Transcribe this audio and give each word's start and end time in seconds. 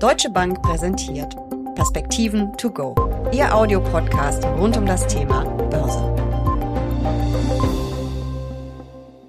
Deutsche 0.00 0.30
Bank 0.30 0.62
präsentiert 0.62 1.36
Perspektiven 1.74 2.56
to 2.56 2.70
go, 2.70 2.94
Ihr 3.34 3.54
Audiopodcast 3.54 4.42
rund 4.46 4.74
um 4.78 4.86
das 4.86 5.06
Thema 5.06 5.44
Börse. 5.68 6.00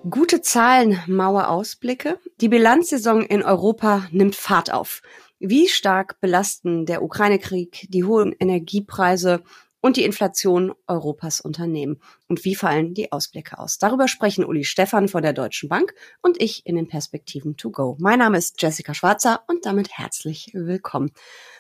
Gute 0.10 0.42
Zahlen, 0.42 0.98
Mauer 1.08 1.50
Ausblicke. 1.50 2.20
Die 2.40 2.48
Bilanzsaison 2.48 3.22
in 3.22 3.44
Europa 3.44 4.08
nimmt 4.12 4.36
Fahrt 4.36 4.72
auf. 4.72 5.02
Wie 5.40 5.68
stark 5.68 6.22
belasten 6.22 6.86
der 6.86 7.04
Ukraine-Krieg, 7.04 7.88
die 7.90 8.06
hohen 8.06 8.34
Energiepreise 8.40 9.44
und 9.82 9.98
die 9.98 10.04
Inflation 10.04 10.74
Europas 10.88 11.42
Unternehmen. 11.42 12.00
Und 12.28 12.46
wie 12.46 12.56
fallen 12.56 12.94
die 12.94 13.12
Ausblicke 13.12 13.60
aus? 13.60 13.78
Darüber 13.78 14.08
sprechen 14.08 14.46
Uli 14.46 14.64
Stefan 14.64 15.08
von 15.08 15.24
der 15.24 15.34
Deutschen 15.34 15.68
Bank 15.68 15.94
und 16.22 16.42
ich 16.42 16.66
in 16.66 16.76
den 16.76 16.88
Perspektiven 16.88 17.58
to 17.58 17.72
go. 17.72 17.98
Mein 18.00 18.20
Name 18.20 18.38
ist 18.38 18.62
Jessica 18.62 18.94
Schwarzer 18.94 19.44
und 19.48 19.66
damit 19.66 19.90
herzlich 19.92 20.52
willkommen. 20.54 21.12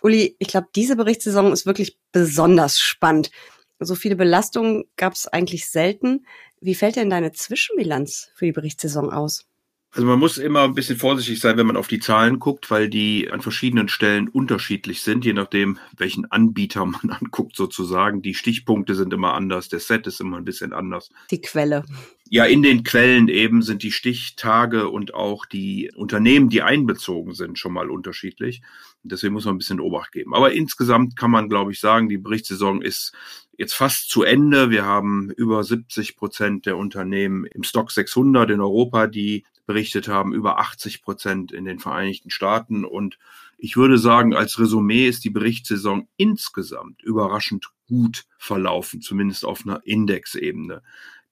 Uli, 0.01 0.35
ich 0.39 0.47
glaube, 0.47 0.67
diese 0.75 0.95
Berichtssaison 0.95 1.51
ist 1.51 1.65
wirklich 1.65 1.97
besonders 2.11 2.79
spannend. 2.79 3.31
So 3.79 3.95
viele 3.95 4.15
Belastungen 4.15 4.85
gab 4.95 5.13
es 5.13 5.27
eigentlich 5.27 5.69
selten. 5.69 6.25
Wie 6.59 6.75
fällt 6.75 6.95
denn 6.95 7.09
deine 7.09 7.31
Zwischenbilanz 7.31 8.29
für 8.35 8.45
die 8.45 8.51
Berichtssaison 8.51 9.11
aus? 9.11 9.50
Also 9.93 10.07
man 10.07 10.19
muss 10.19 10.37
immer 10.37 10.63
ein 10.63 10.73
bisschen 10.73 10.97
vorsichtig 10.97 11.41
sein, 11.41 11.57
wenn 11.57 11.67
man 11.67 11.75
auf 11.75 11.89
die 11.89 11.99
Zahlen 11.99 12.39
guckt, 12.39 12.71
weil 12.71 12.89
die 12.89 13.29
an 13.29 13.41
verschiedenen 13.41 13.89
Stellen 13.89 14.29
unterschiedlich 14.29 15.01
sind, 15.01 15.25
je 15.25 15.33
nachdem, 15.33 15.79
welchen 15.97 16.31
Anbieter 16.31 16.85
man 16.85 17.09
anguckt 17.09 17.57
sozusagen. 17.57 18.21
Die 18.21 18.33
Stichpunkte 18.33 18.95
sind 18.95 19.11
immer 19.11 19.33
anders, 19.33 19.67
der 19.67 19.81
Set 19.81 20.07
ist 20.07 20.21
immer 20.21 20.37
ein 20.37 20.45
bisschen 20.45 20.71
anders. 20.71 21.09
Die 21.29 21.41
Quelle. 21.41 21.83
Ja, 22.29 22.45
in 22.45 22.63
den 22.63 22.83
Quellen 22.83 23.27
eben 23.27 23.61
sind 23.61 23.83
die 23.83 23.91
Stichtage 23.91 24.87
und 24.87 25.13
auch 25.13 25.45
die 25.45 25.91
Unternehmen, 25.93 26.47
die 26.47 26.61
einbezogen 26.61 27.33
sind, 27.33 27.59
schon 27.59 27.73
mal 27.73 27.89
unterschiedlich. 27.89 28.61
Deswegen 29.03 29.33
muss 29.33 29.43
man 29.43 29.55
ein 29.55 29.57
bisschen 29.57 29.81
Obacht 29.81 30.13
geben. 30.13 30.33
Aber 30.33 30.53
insgesamt 30.53 31.17
kann 31.17 31.31
man, 31.31 31.49
glaube 31.49 31.73
ich, 31.73 31.81
sagen, 31.81 32.07
die 32.07 32.17
Berichtssaison 32.17 32.81
ist 32.81 33.11
jetzt 33.57 33.73
fast 33.73 34.09
zu 34.09 34.23
Ende. 34.23 34.69
Wir 34.69 34.85
haben 34.85 35.29
über 35.31 35.61
70 35.65 36.15
Prozent 36.15 36.65
der 36.65 36.77
Unternehmen 36.77 37.45
im 37.45 37.63
Stock 37.63 37.91
600 37.91 38.49
in 38.51 38.61
Europa, 38.61 39.07
die 39.07 39.43
berichtet 39.71 40.09
haben, 40.09 40.33
über 40.33 40.59
80 40.59 41.01
Prozent 41.01 41.53
in 41.53 41.63
den 41.63 41.79
Vereinigten 41.79 42.29
Staaten. 42.29 42.83
Und 42.83 43.17
ich 43.57 43.77
würde 43.77 43.97
sagen, 43.97 44.35
als 44.35 44.59
Resümee 44.59 45.07
ist 45.07 45.23
die 45.23 45.29
Berichtssaison 45.29 46.09
insgesamt 46.17 47.01
überraschend 47.03 47.69
gut 47.87 48.25
verlaufen, 48.37 48.99
zumindest 48.99 49.45
auf 49.45 49.65
einer 49.65 49.81
Indexebene. 49.85 50.81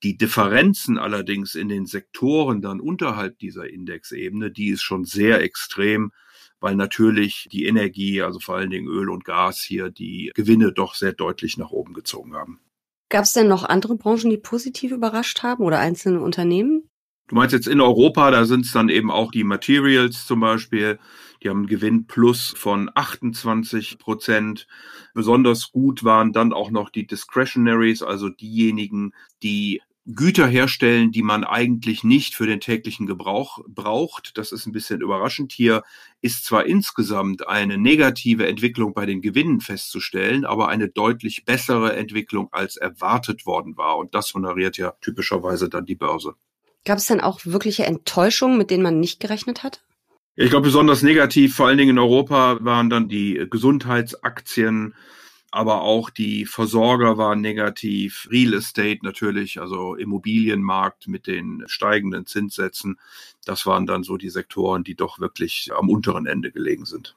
Die 0.03 0.15
Differenzen 0.15 0.97
allerdings 0.97 1.55
in 1.55 1.67
den 1.67 1.85
Sektoren 1.85 2.61
dann 2.61 2.79
unterhalb 2.79 3.37
dieser 3.39 3.69
Indexebene, 3.69 4.51
die 4.51 4.69
ist 4.69 4.83
schon 4.83 5.03
sehr 5.03 5.41
extrem, 5.41 6.13
weil 6.61 6.75
natürlich 6.75 7.49
die 7.51 7.65
Energie, 7.65 8.21
also 8.21 8.39
vor 8.39 8.55
allen 8.55 8.69
Dingen 8.69 8.87
Öl 8.87 9.09
und 9.09 9.25
Gas 9.25 9.61
hier, 9.61 9.89
die 9.89 10.31
Gewinne 10.33 10.71
doch 10.71 10.95
sehr 10.95 11.11
deutlich 11.11 11.57
nach 11.57 11.71
oben 11.71 11.93
gezogen 11.93 12.35
haben. 12.35 12.61
Gab 13.09 13.23
es 13.23 13.33
denn 13.33 13.49
noch 13.49 13.65
andere 13.65 13.97
Branchen, 13.97 14.29
die 14.29 14.37
positiv 14.37 14.91
überrascht 14.91 15.43
haben 15.43 15.65
oder 15.65 15.79
einzelne 15.79 16.21
Unternehmen? 16.21 16.88
Du 17.29 17.35
meinst 17.35 17.53
jetzt 17.53 17.67
in 17.67 17.79
Europa, 17.79 18.31
da 18.31 18.43
sind 18.43 18.65
es 18.65 18.71
dann 18.71 18.89
eben 18.89 19.11
auch 19.11 19.29
die 19.29 19.43
Materials 19.43 20.25
zum 20.25 20.39
Beispiel. 20.39 20.97
Die 21.43 21.49
haben 21.49 21.59
einen 21.59 21.67
Gewinn 21.67 22.07
plus 22.07 22.55
von 22.57 22.89
28 22.93 23.99
Prozent. 23.99 24.65
Besonders 25.13 25.71
gut 25.71 26.03
waren 26.03 26.33
dann 26.33 26.53
auch 26.53 26.71
noch 26.71 26.89
die 26.89 27.05
Discretionaries, 27.05 28.01
also 28.01 28.29
diejenigen, 28.29 29.13
die 29.43 29.79
Güter 30.07 30.47
herstellen, 30.47 31.11
die 31.11 31.21
man 31.21 31.43
eigentlich 31.43 32.03
nicht 32.03 32.33
für 32.33 32.47
den 32.47 32.61
täglichen 32.61 33.05
Gebrauch 33.05 33.59
braucht. 33.67 34.35
Das 34.39 34.51
ist 34.51 34.65
ein 34.65 34.71
bisschen 34.71 35.01
überraschend. 35.01 35.51
Hier 35.51 35.83
ist 36.21 36.45
zwar 36.45 36.65
insgesamt 36.65 37.47
eine 37.47 37.77
negative 37.77 38.47
Entwicklung 38.47 38.95
bei 38.95 39.05
den 39.05 39.21
Gewinnen 39.21 39.61
festzustellen, 39.61 40.45
aber 40.45 40.69
eine 40.69 40.89
deutlich 40.89 41.45
bessere 41.45 41.95
Entwicklung 41.95 42.51
als 42.51 42.75
erwartet 42.75 43.45
worden 43.45 43.77
war. 43.77 43.97
Und 43.97 44.15
das 44.15 44.33
honoriert 44.33 44.77
ja 44.77 44.93
typischerweise 44.99 45.69
dann 45.69 45.85
die 45.85 45.95
Börse. 45.95 46.33
Gab 46.89 46.97
es 46.97 47.05
denn 47.05 47.21
auch 47.21 47.41
wirkliche 47.45 47.85
Enttäuschungen, 47.85 48.57
mit 48.57 48.71
denen 48.71 48.81
man 48.81 48.99
nicht 48.99 49.19
gerechnet 49.19 49.61
hat? 49.61 49.83
Ich 50.35 50.49
glaube, 50.49 50.63
besonders 50.63 51.03
negativ, 51.03 51.55
vor 51.55 51.67
allen 51.67 51.77
Dingen 51.77 51.91
in 51.91 51.99
Europa, 51.99 52.57
waren 52.61 52.89
dann 52.89 53.07
die 53.07 53.45
Gesundheitsaktien, 53.47 54.95
aber 55.51 55.81
auch 55.81 56.09
die 56.09 56.47
Versorger 56.47 57.15
waren 57.19 57.41
negativ, 57.41 58.27
Real 58.31 58.55
Estate 58.55 59.01
natürlich, 59.03 59.61
also 59.61 59.93
Immobilienmarkt 59.93 61.07
mit 61.07 61.27
den 61.27 61.63
steigenden 61.67 62.25
Zinssätzen. 62.25 62.99
Das 63.45 63.67
waren 63.67 63.85
dann 63.85 64.01
so 64.01 64.17
die 64.17 64.29
Sektoren, 64.29 64.83
die 64.83 64.95
doch 64.95 65.19
wirklich 65.19 65.69
am 65.77 65.89
unteren 65.89 66.25
Ende 66.25 66.51
gelegen 66.51 66.85
sind. 66.85 67.15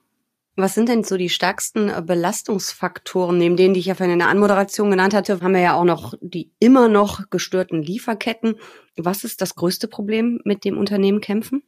Was 0.54 0.75
sind 0.75 0.91
denn 0.91 1.03
so 1.03 1.16
die 1.16 1.31
stärksten 1.31 1.89
äh, 1.89 2.03
Belastungsfaktoren, 2.06 3.39
neben 3.39 3.56
denen, 3.56 3.72
die 3.72 3.81
ich 3.81 3.87
ja 3.87 3.94
vorhin 3.94 4.12
in 4.12 4.19
der 4.19 4.28
Anmoderation 4.28 4.91
genannt 4.91 5.15
hatte, 5.15 5.41
haben 5.41 5.54
wir 5.54 5.62
ja 5.62 5.75
auch 5.75 5.84
noch 5.84 6.12
die 6.21 6.50
immer 6.59 6.89
noch 6.89 7.31
gestörten 7.31 7.83
Lieferketten. 7.83 8.56
Was 8.97 9.25
ist 9.25 9.41
das 9.41 9.54
größte 9.54 9.88
Problem, 9.88 10.41
mit 10.44 10.64
dem 10.64 10.78
Unternehmen 10.78 11.20
kämpfen? 11.20 11.62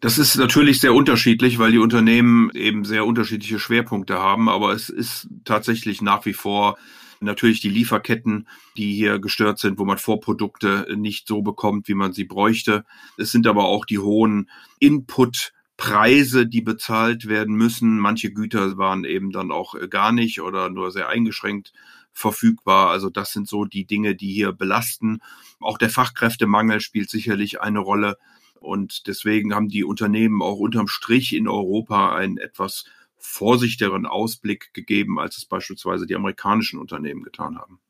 Das 0.00 0.16
ist 0.16 0.36
natürlich 0.36 0.80
sehr 0.80 0.94
unterschiedlich, 0.94 1.58
weil 1.58 1.72
die 1.72 1.78
Unternehmen 1.78 2.50
eben 2.54 2.84
sehr 2.84 3.04
unterschiedliche 3.04 3.58
Schwerpunkte 3.58 4.18
haben, 4.18 4.48
aber 4.48 4.72
es 4.72 4.88
ist 4.88 5.28
tatsächlich 5.44 6.00
nach 6.00 6.24
wie 6.24 6.32
vor 6.32 6.78
natürlich 7.20 7.60
die 7.60 7.68
Lieferketten, 7.68 8.48
die 8.78 8.94
hier 8.94 9.18
gestört 9.18 9.58
sind, 9.58 9.78
wo 9.78 9.84
man 9.84 9.98
Vorprodukte 9.98 10.86
nicht 10.96 11.26
so 11.26 11.42
bekommt, 11.42 11.86
wie 11.86 11.94
man 11.94 12.14
sie 12.14 12.24
bräuchte. 12.24 12.84
Es 13.18 13.30
sind 13.30 13.46
aber 13.46 13.66
auch 13.66 13.84
die 13.84 13.98
hohen 13.98 14.48
Input 14.78 15.52
Preise, 15.76 16.46
die 16.46 16.60
bezahlt 16.60 17.26
werden 17.26 17.54
müssen. 17.54 17.98
Manche 17.98 18.32
Güter 18.32 18.76
waren 18.76 19.04
eben 19.04 19.32
dann 19.32 19.50
auch 19.50 19.74
gar 19.88 20.12
nicht 20.12 20.40
oder 20.40 20.68
nur 20.68 20.90
sehr 20.90 21.08
eingeschränkt 21.08 21.72
verfügbar. 22.12 22.90
Also 22.90 23.10
das 23.10 23.32
sind 23.32 23.48
so 23.48 23.64
die 23.64 23.86
Dinge, 23.86 24.14
die 24.14 24.32
hier 24.32 24.52
belasten. 24.52 25.20
Auch 25.60 25.78
der 25.78 25.90
Fachkräftemangel 25.90 26.80
spielt 26.80 27.10
sicherlich 27.10 27.60
eine 27.60 27.78
Rolle. 27.78 28.16
Und 28.60 29.06
deswegen 29.06 29.54
haben 29.54 29.68
die 29.68 29.84
Unternehmen 29.84 30.42
auch 30.42 30.58
unterm 30.58 30.88
Strich 30.88 31.34
in 31.34 31.48
Europa 31.48 32.14
einen 32.14 32.36
etwas 32.36 32.84
vorsichtigeren 33.16 34.06
Ausblick 34.06 34.72
gegeben, 34.74 35.18
als 35.18 35.36
es 35.36 35.44
beispielsweise 35.44 36.06
die 36.06 36.14
amerikanischen 36.14 36.78
Unternehmen 36.78 37.22
getan 37.22 37.58
haben. 37.58 37.80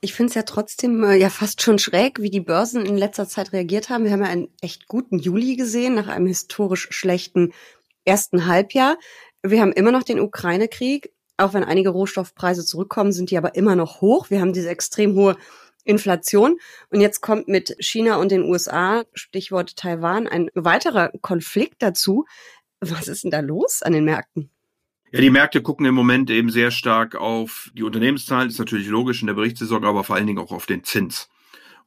Ich 0.00 0.14
finde 0.14 0.28
es 0.28 0.34
ja 0.34 0.42
trotzdem 0.42 1.02
äh, 1.02 1.16
ja 1.16 1.28
fast 1.28 1.60
schon 1.60 1.78
schräg, 1.78 2.20
wie 2.22 2.30
die 2.30 2.40
Börsen 2.40 2.86
in 2.86 2.96
letzter 2.96 3.28
Zeit 3.28 3.52
reagiert 3.52 3.90
haben. 3.90 4.04
Wir 4.04 4.12
haben 4.12 4.22
ja 4.22 4.28
einen 4.28 4.48
echt 4.60 4.86
guten 4.86 5.18
Juli 5.18 5.56
gesehen, 5.56 5.94
nach 5.94 6.06
einem 6.06 6.26
historisch 6.26 6.88
schlechten 6.90 7.52
ersten 8.04 8.46
Halbjahr. 8.46 8.96
Wir 9.42 9.60
haben 9.60 9.72
immer 9.72 9.92
noch 9.92 10.04
den 10.04 10.20
Ukraine-Krieg. 10.20 11.12
Auch 11.38 11.54
wenn 11.54 11.64
einige 11.64 11.90
Rohstoffpreise 11.90 12.66
zurückkommen, 12.66 13.12
sind 13.12 13.30
die 13.30 13.38
aber 13.38 13.54
immer 13.54 13.76
noch 13.76 14.00
hoch. 14.00 14.28
Wir 14.28 14.40
haben 14.40 14.52
diese 14.52 14.68
extrem 14.68 15.14
hohe 15.14 15.36
Inflation. 15.84 16.58
Und 16.90 17.00
jetzt 17.00 17.20
kommt 17.20 17.48
mit 17.48 17.76
China 17.80 18.16
und 18.16 18.30
den 18.30 18.42
USA, 18.42 19.04
Stichwort 19.14 19.76
Taiwan, 19.76 20.26
ein 20.26 20.50
weiterer 20.54 21.10
Konflikt 21.22 21.76
dazu. 21.78 22.26
Was 22.80 23.08
ist 23.08 23.24
denn 23.24 23.30
da 23.30 23.40
los 23.40 23.82
an 23.82 23.92
den 23.92 24.04
Märkten? 24.04 24.50
Ja, 25.10 25.20
die 25.20 25.30
Märkte 25.30 25.62
gucken 25.62 25.86
im 25.86 25.94
Moment 25.94 26.28
eben 26.28 26.50
sehr 26.50 26.70
stark 26.70 27.14
auf 27.14 27.70
die 27.72 27.82
Unternehmenszahlen, 27.82 28.50
ist 28.50 28.58
natürlich 28.58 28.88
logisch 28.88 29.22
in 29.22 29.26
der 29.26 29.34
Berichtssaison, 29.34 29.84
aber 29.84 30.04
vor 30.04 30.16
allen 30.16 30.26
Dingen 30.26 30.38
auch 30.38 30.52
auf 30.52 30.66
den 30.66 30.84
Zins 30.84 31.30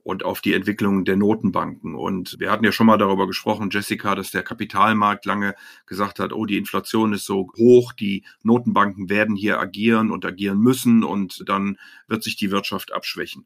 und 0.03 0.23
auf 0.23 0.41
die 0.41 0.53
Entwicklung 0.53 1.06
der 1.06 1.16
Notenbanken. 1.16 1.95
Und 1.95 2.38
wir 2.39 2.51
hatten 2.51 2.66
ja 2.66 2.72
schon 2.72 2.88
mal 2.88 2.97
darüber 2.97 3.28
gesprochen, 3.28 3.69
Jessica, 3.72 4.16
dass 4.16 4.31
der 4.31 4.44
Kapitalmarkt 4.44 5.25
lange 5.25 5.56
gesagt 5.85 6.19
hat, 6.19 6.34
oh, 6.34 6.45
die 6.45 6.57
Inflation 6.57 7.13
ist 7.13 7.25
so 7.25 7.50
hoch, 7.57 7.94
die 7.94 8.23
Notenbanken 8.44 9.09
werden 9.09 9.35
hier 9.35 9.59
agieren 9.59 10.12
und 10.12 10.25
agieren 10.25 10.59
müssen 10.59 11.03
und 11.03 11.47
dann 11.47 11.78
wird 12.07 12.23
sich 12.23 12.35
die 12.35 12.51
Wirtschaft 12.51 12.94
abschwächen. 12.94 13.45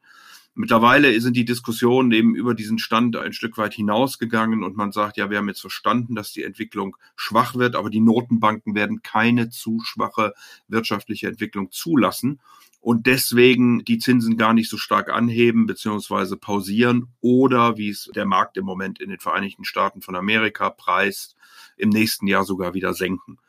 Mittlerweile 0.57 1.19
sind 1.19 1.35
die 1.35 1.43
Diskussionen 1.43 2.13
eben 2.13 2.33
über 2.33 2.53
diesen 2.53 2.79
Stand 2.79 3.17
ein 3.17 3.33
Stück 3.33 3.57
weit 3.57 3.73
hinausgegangen 3.73 4.63
und 4.63 4.77
man 4.77 4.93
sagt, 4.93 5.17
ja, 5.17 5.29
wir 5.29 5.37
haben 5.37 5.49
jetzt 5.49 5.59
verstanden, 5.59 6.15
dass 6.15 6.31
die 6.31 6.43
Entwicklung 6.43 6.95
schwach 7.17 7.55
wird, 7.55 7.75
aber 7.75 7.89
die 7.89 7.99
Notenbanken 7.99 8.73
werden 8.73 9.01
keine 9.03 9.49
zu 9.49 9.81
schwache 9.83 10.33
wirtschaftliche 10.69 11.27
Entwicklung 11.27 11.71
zulassen 11.71 12.39
und 12.85 13.07
deswegen 13.07 13.83
die 13.83 13.97
Zinsen 13.97 14.37
gar 14.37 14.53
nicht 14.53 14.69
so 14.69 14.77
stark 14.77 15.09
anheben 15.09 15.65
beziehungsweise 15.65 16.37
pausieren 16.37 17.07
oder, 17.19 17.77
wie 17.77 17.89
es 17.89 18.11
der 18.13 18.27
Markt 18.27 18.57
im 18.57 18.65
Moment 18.65 19.01
in 19.01 19.09
den 19.09 19.17
Vereinigten 19.17 19.65
Staaten 19.65 20.03
von 20.03 20.15
Amerika 20.15 20.69
preist, 20.69 21.35
im 21.77 21.89
nächsten 21.89 22.27
Jahr 22.27 22.43
sogar 22.43 22.75
wieder 22.75 22.93
senken. 22.93 23.39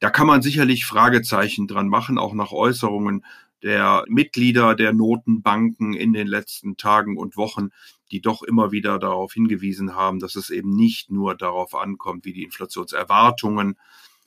Da 0.00 0.10
kann 0.10 0.26
man 0.26 0.42
sicherlich 0.42 0.86
Fragezeichen 0.86 1.68
dran 1.68 1.86
machen, 1.86 2.18
auch 2.18 2.34
nach 2.34 2.50
Äußerungen 2.50 3.24
der 3.62 4.04
Mitglieder 4.08 4.74
der 4.74 4.92
Notenbanken 4.92 5.94
in 5.94 6.12
den 6.12 6.26
letzten 6.26 6.76
Tagen 6.76 7.16
und 7.16 7.36
Wochen, 7.36 7.68
die 8.10 8.20
doch 8.20 8.42
immer 8.42 8.72
wieder 8.72 8.98
darauf 8.98 9.34
hingewiesen 9.34 9.94
haben, 9.94 10.18
dass 10.18 10.34
es 10.34 10.50
eben 10.50 10.74
nicht 10.74 11.12
nur 11.12 11.36
darauf 11.36 11.76
ankommt, 11.76 12.24
wie 12.24 12.32
die 12.32 12.42
Inflationserwartungen, 12.42 13.76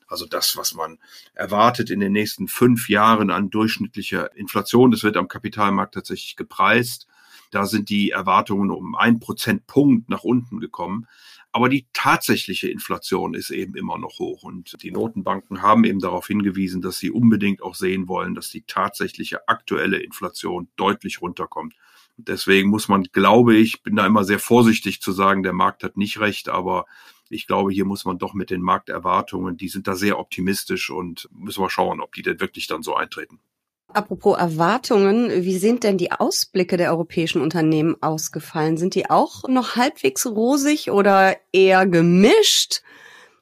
also 0.07 0.25
das, 0.25 0.57
was 0.57 0.73
man 0.73 0.99
erwartet 1.33 1.89
in 1.89 1.99
den 1.99 2.11
nächsten 2.11 2.47
fünf 2.47 2.89
Jahren 2.89 3.29
an 3.29 3.49
durchschnittlicher 3.49 4.35
Inflation, 4.35 4.91
das 4.91 5.03
wird 5.03 5.17
am 5.17 5.27
Kapitalmarkt 5.27 5.93
tatsächlich 5.93 6.35
gepreist. 6.35 7.07
Da 7.51 7.65
sind 7.65 7.89
die 7.89 8.09
Erwartungen 8.09 8.71
um 8.71 8.95
ein 8.95 9.19
Prozentpunkt 9.19 10.09
nach 10.09 10.23
unten 10.23 10.59
gekommen. 10.59 11.07
Aber 11.51 11.69
die 11.69 11.85
tatsächliche 11.93 12.67
Inflation 12.67 13.35
ist 13.35 13.51
eben 13.51 13.75
immer 13.75 13.99
noch 13.99 14.17
hoch. 14.17 14.41
Und 14.41 14.81
die 14.81 14.89
Notenbanken 14.89 15.61
haben 15.61 15.83
eben 15.83 15.99
darauf 15.99 16.25
hingewiesen, 16.25 16.81
dass 16.81 16.97
sie 16.97 17.11
unbedingt 17.11 17.61
auch 17.61 17.75
sehen 17.75 18.07
wollen, 18.07 18.33
dass 18.33 18.49
die 18.49 18.63
tatsächliche 18.63 19.47
aktuelle 19.47 19.97
Inflation 19.97 20.67
deutlich 20.77 21.21
runterkommt. 21.21 21.75
Deswegen 22.17 22.69
muss 22.69 22.87
man, 22.87 23.03
glaube 23.03 23.55
ich, 23.55 23.83
bin 23.83 23.95
da 23.95 24.05
immer 24.05 24.23
sehr 24.23 24.39
vorsichtig 24.39 24.99
zu 24.99 25.11
sagen, 25.11 25.43
der 25.43 25.53
Markt 25.53 25.83
hat 25.83 25.95
nicht 25.95 26.19
recht, 26.19 26.49
aber 26.49 26.85
ich 27.29 27.47
glaube, 27.47 27.71
hier 27.71 27.85
muss 27.85 28.05
man 28.05 28.17
doch 28.17 28.33
mit 28.33 28.49
den 28.49 28.61
Markterwartungen, 28.61 29.57
die 29.57 29.69
sind 29.69 29.87
da 29.87 29.95
sehr 29.95 30.19
optimistisch 30.19 30.89
und 30.89 31.29
müssen 31.31 31.61
wir 31.61 31.69
schauen, 31.69 32.01
ob 32.01 32.13
die 32.13 32.21
denn 32.21 32.39
wirklich 32.39 32.67
dann 32.67 32.83
so 32.83 32.95
eintreten. 32.95 33.39
Apropos 33.87 34.37
Erwartungen, 34.37 35.29
wie 35.43 35.57
sind 35.57 35.83
denn 35.83 35.97
die 35.97 36.11
Ausblicke 36.11 36.77
der 36.77 36.91
europäischen 36.91 37.41
Unternehmen 37.41 37.95
ausgefallen? 38.01 38.77
Sind 38.77 38.95
die 38.95 39.09
auch 39.09 39.47
noch 39.47 39.75
halbwegs 39.75 40.25
rosig 40.25 40.89
oder 40.89 41.35
eher 41.51 41.85
gemischt? 41.85 42.81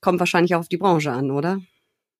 Kommt 0.01 0.19
wahrscheinlich 0.19 0.55
auch 0.55 0.59
auf 0.59 0.67
die 0.67 0.77
Branche 0.77 1.11
an, 1.11 1.31
oder? 1.31 1.61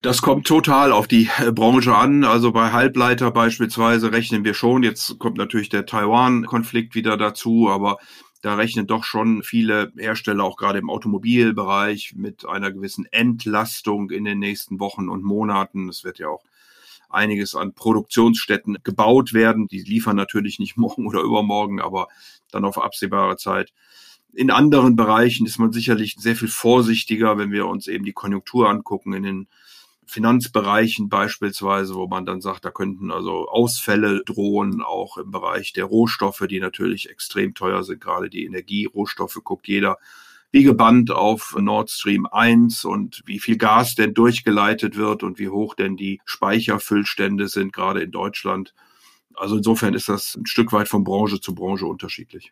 Das 0.02 0.22
kommt 0.22 0.48
total 0.48 0.92
auf 0.92 1.08
die 1.08 1.30
äh, 1.40 1.52
Branche 1.52 1.94
an. 1.94 2.24
Also 2.24 2.52
bei 2.52 2.72
Halbleiter 2.72 3.32
beispielsweise 3.32 4.12
rechnen 4.12 4.46
wir 4.46 4.54
schon. 4.54 4.82
Jetzt 4.82 5.20
kommt 5.20 5.38
natürlich 5.38 5.70
der 5.70 5.86
Taiwan-Konflikt 5.86 6.96
wieder 6.96 7.18
dazu, 7.18 7.70
aber 7.70 7.98
da 8.42 8.56
rechnen 8.56 8.88
doch 8.88 9.04
schon 9.04 9.44
viele 9.44 9.92
Hersteller, 9.96 10.44
auch 10.44 10.58
gerade 10.58 10.80
im 10.80 10.90
Automobilbereich, 10.90 12.14
mit 12.16 12.46
einer 12.46 12.72
gewissen 12.72 13.06
Entlastung 13.12 14.10
in 14.10 14.26
den 14.26 14.40
nächsten 14.40 14.80
Wochen 14.80 15.10
und 15.10 15.24
Monaten. 15.24 15.90
Es 15.90 16.04
wird 16.04 16.18
ja 16.18 16.28
auch 16.28 16.44
einiges 17.10 17.56
an 17.56 17.74
Produktionsstätten 17.74 18.80
gebaut 18.84 19.34
werden. 19.34 19.68
Die 19.68 19.82
liefern 19.82 20.16
natürlich 20.16 20.60
nicht 20.60 20.78
morgen 20.78 21.08
oder 21.08 21.22
übermorgen, 21.22 21.80
aber 21.80 22.08
dann 22.52 22.66
auf 22.66 22.82
absehbare 22.82 23.38
Zeit. 23.38 23.72
In 24.34 24.50
anderen 24.50 24.96
Bereichen 24.96 25.46
ist 25.46 25.60
man 25.60 25.74
sicherlich 25.74 26.16
sehr 26.18 26.36
viel 26.36 26.48
vorsichtiger, 26.48 27.38
wenn 27.38 27.52
wir 27.52 27.68
uns 27.68 27.88
eben 27.88 28.06
die 28.06 28.14
Konjunktur 28.14 28.70
angucken, 28.70 29.14
in 29.14 29.24
den 29.24 29.48
Finanzbereichen 30.12 31.10
beispielsweise, 31.10 31.96
wo 31.96 32.08
man 32.08 32.26
dann 32.26 32.42
sagt, 32.42 32.66
da 32.66 32.72
könnten 32.72 33.12
also 33.12 33.48
Ausfälle 33.48 34.24
drohen, 34.26 34.82
auch 34.82 35.18
im 35.18 35.32
Bereich 35.32 35.74
der 35.74 35.86
Rohstoffe, 35.86 36.46
die 36.50 36.60
natürlich 36.60 37.10
extrem 37.10 37.54
teuer 37.54 37.84
sind, 37.84 38.02
gerade 38.02 38.30
die 38.30 38.46
Energierohstoffe 38.46 39.40
guckt 39.44 39.68
jeder 39.68 39.98
wie 40.52 40.64
gebannt 40.64 41.12
auf 41.12 41.56
Nord 41.58 41.90
Stream 41.90 42.26
1 42.26 42.84
und 42.84 43.24
wie 43.26 43.40
viel 43.40 43.58
Gas 43.58 43.96
denn 43.96 44.14
durchgeleitet 44.14 44.98
wird 44.98 45.24
und 45.24 45.40
wie 45.40 45.48
hoch 45.48 45.76
denn 45.76 45.96
die 45.96 46.20
Speicherfüllstände 46.26 47.48
sind, 47.48 47.72
gerade 47.72 48.02
in 48.02 48.12
Deutschland. 48.12 48.74
Also 49.34 49.56
insofern 49.58 49.94
ist 49.94 50.10
das 50.10 50.36
ein 50.36 50.46
Stück 50.46 50.74
weit 50.74 50.90
von 50.90 51.06
Branche 51.06 51.40
zu 51.40 51.56
Branche 51.56 51.86
unterschiedlich. 51.86 52.52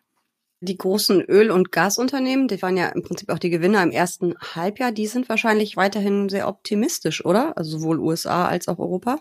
Die 0.62 0.76
großen 0.76 1.22
Öl- 1.22 1.50
und 1.50 1.72
Gasunternehmen, 1.72 2.46
die 2.46 2.60
waren 2.60 2.76
ja 2.76 2.88
im 2.88 3.02
Prinzip 3.02 3.30
auch 3.30 3.38
die 3.38 3.50
Gewinner 3.50 3.82
im 3.82 3.90
ersten 3.90 4.34
Halbjahr, 4.54 4.92
die 4.92 5.06
sind 5.06 5.28
wahrscheinlich 5.28 5.76
weiterhin 5.76 6.28
sehr 6.28 6.48
optimistisch, 6.48 7.24
oder? 7.24 7.56
Also 7.56 7.78
sowohl 7.78 7.98
USA 7.98 8.46
als 8.46 8.68
auch 8.68 8.78
Europa? 8.78 9.20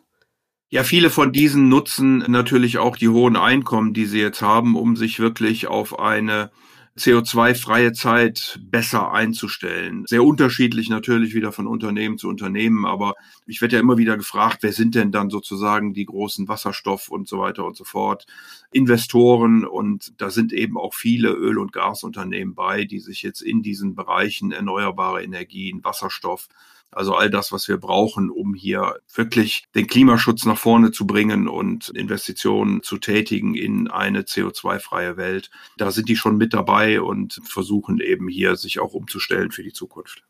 Ja, 0.69 0.83
viele 0.83 1.09
von 1.09 1.31
diesen 1.31 1.69
nutzen 1.69 2.19
natürlich 2.27 2.77
auch 2.77 2.95
die 2.95 3.09
hohen 3.09 3.37
Einkommen, 3.37 3.93
die 3.93 4.05
sie 4.05 4.19
jetzt 4.19 4.41
haben, 4.41 4.75
um 4.75 4.95
sich 4.95 5.19
wirklich 5.19 5.67
auf 5.67 5.97
eine 5.97 6.51
CO2-freie 6.99 7.93
Zeit 7.93 8.59
besser 8.61 9.11
einzustellen. 9.11 10.03
Sehr 10.07 10.23
unterschiedlich 10.23 10.89
natürlich 10.89 11.33
wieder 11.33 11.51
von 11.51 11.65
Unternehmen 11.65 12.17
zu 12.17 12.27
Unternehmen, 12.27 12.85
aber 12.85 13.15
ich 13.47 13.61
werde 13.61 13.77
ja 13.77 13.81
immer 13.81 13.97
wieder 13.97 14.17
gefragt, 14.17 14.59
wer 14.61 14.73
sind 14.73 14.95
denn 14.95 15.11
dann 15.11 15.29
sozusagen 15.29 15.93
die 15.93 16.05
großen 16.05 16.47
Wasserstoff 16.47 17.09
und 17.09 17.27
so 17.27 17.39
weiter 17.39 17.65
und 17.65 17.77
so 17.77 17.85
fort, 17.85 18.25
Investoren 18.71 19.65
und 19.65 20.13
da 20.21 20.29
sind 20.29 20.53
eben 20.53 20.77
auch 20.77 20.93
viele 20.93 21.29
Öl- 21.29 21.57
und 21.57 21.71
Gasunternehmen 21.71 22.53
bei, 22.53 22.83
die 22.83 22.99
sich 22.99 23.23
jetzt 23.23 23.41
in 23.41 23.63
diesen 23.63 23.95
Bereichen 23.95 24.51
erneuerbare 24.51 25.23
Energien, 25.23 25.83
Wasserstoff, 25.83 26.49
also 26.91 27.15
all 27.15 27.29
das, 27.29 27.51
was 27.51 27.67
wir 27.67 27.77
brauchen, 27.77 28.29
um 28.29 28.53
hier 28.53 28.95
wirklich 29.13 29.65
den 29.75 29.87
Klimaschutz 29.87 30.45
nach 30.45 30.57
vorne 30.57 30.91
zu 30.91 31.05
bringen 31.05 31.47
und 31.47 31.89
Investitionen 31.89 32.81
zu 32.81 32.97
tätigen 32.97 33.55
in 33.55 33.89
eine 33.89 34.21
CO2-freie 34.21 35.17
Welt. 35.17 35.49
Da 35.77 35.91
sind 35.91 36.09
die 36.09 36.15
schon 36.15 36.37
mit 36.37 36.53
dabei 36.53 37.01
und 37.01 37.41
versuchen 37.43 37.99
eben 37.99 38.27
hier 38.27 38.55
sich 38.55 38.79
auch 38.79 38.93
umzustellen 38.93 39.51
für 39.51 39.63
die 39.63 39.73
Zukunft. 39.73 40.23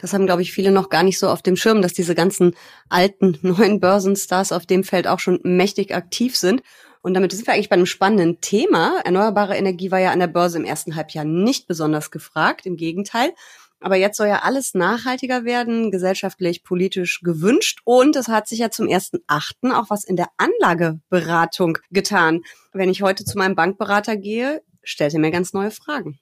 Das 0.00 0.14
haben, 0.14 0.26
glaube 0.26 0.42
ich, 0.42 0.52
viele 0.52 0.72
noch 0.72 0.88
gar 0.88 1.02
nicht 1.02 1.18
so 1.18 1.28
auf 1.28 1.42
dem 1.42 1.56
Schirm, 1.56 1.82
dass 1.82 1.92
diese 1.92 2.14
ganzen 2.14 2.54
alten, 2.88 3.38
neuen 3.42 3.80
Börsenstars 3.80 4.52
auf 4.52 4.66
dem 4.66 4.82
Feld 4.82 5.06
auch 5.06 5.20
schon 5.20 5.40
mächtig 5.42 5.94
aktiv 5.94 6.36
sind. 6.36 6.62
Und 7.02 7.14
damit 7.14 7.32
sind 7.32 7.46
wir 7.46 7.54
eigentlich 7.54 7.68
bei 7.68 7.76
einem 7.76 7.86
spannenden 7.86 8.40
Thema. 8.40 9.00
Erneuerbare 9.04 9.56
Energie 9.56 9.90
war 9.90 10.00
ja 10.00 10.10
an 10.10 10.18
der 10.18 10.26
Börse 10.26 10.58
im 10.58 10.64
ersten 10.64 10.96
Halbjahr 10.96 11.24
nicht 11.24 11.66
besonders 11.66 12.10
gefragt. 12.10 12.66
Im 12.66 12.76
Gegenteil. 12.76 13.32
Aber 13.80 13.96
jetzt 13.96 14.18
soll 14.18 14.28
ja 14.28 14.40
alles 14.42 14.74
nachhaltiger 14.74 15.44
werden, 15.44 15.90
gesellschaftlich, 15.90 16.62
politisch 16.62 17.20
gewünscht. 17.22 17.80
Und 17.84 18.14
es 18.14 18.28
hat 18.28 18.46
sich 18.46 18.58
ja 18.58 18.70
zum 18.70 18.86
ersten 18.86 19.20
Achten 19.26 19.72
auch 19.72 19.88
was 19.88 20.04
in 20.04 20.16
der 20.16 20.28
Anlageberatung 20.36 21.78
getan. 21.90 22.42
Wenn 22.72 22.90
ich 22.90 23.02
heute 23.02 23.24
zu 23.24 23.38
meinem 23.38 23.54
Bankberater 23.54 24.16
gehe, 24.16 24.62
stellt 24.82 25.14
er 25.14 25.20
mir 25.20 25.30
ganz 25.30 25.54
neue 25.54 25.70
Fragen. 25.70 26.18